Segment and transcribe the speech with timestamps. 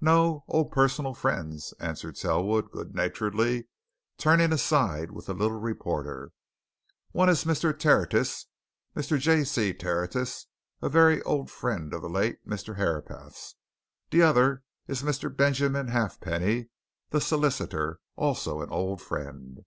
[0.00, 3.68] "No old personal friends," answered Selwood, good naturedly
[4.16, 6.30] turning aside with the little reporter.
[7.12, 7.78] "One is Mr.
[7.78, 8.46] Tertius
[8.96, 9.18] Mr.
[9.18, 9.44] J.
[9.44, 9.74] C.
[9.74, 10.46] Tertius
[10.80, 12.76] a very old friend of the late Mr.
[12.76, 13.56] Herapath's;
[14.10, 15.28] the other is Mr.
[15.28, 16.70] Benjamin Halfpenny,
[17.10, 19.66] the solicitor, also an old friend."